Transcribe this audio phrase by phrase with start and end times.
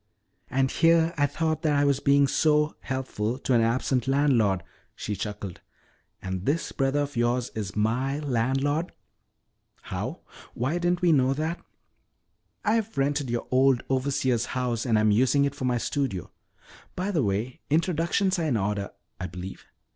[0.49, 4.63] "And here I thought that I was being oh so helpful to an absent landlord,"
[4.95, 5.61] she chuckled.
[6.23, 8.93] "And this brother of yours is my landlord!"
[9.83, 10.21] "How?
[10.55, 11.63] Why, we didn't know that."
[12.65, 16.31] "I've rented your old overseer's house and am using it for my studio.
[16.95, 18.89] By the way, introductions are in order,
[19.19, 19.65] I believe.